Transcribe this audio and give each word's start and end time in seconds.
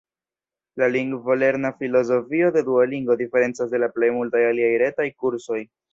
La 0.75 0.87
lingvolerna 0.87 1.73
filozofio 1.73 2.51
de 2.51 2.63
Duolingo 2.63 3.15
diferencas 3.21 3.73
de 3.75 3.83
la 3.85 3.91
plej 3.99 4.11
multaj 4.19 4.43
aliaj 4.55 4.73
retaj 4.85 5.09
kursoj. 5.25 5.61